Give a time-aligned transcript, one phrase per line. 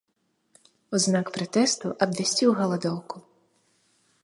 [0.97, 3.17] У знак пратэсту абвясціў галадоўку.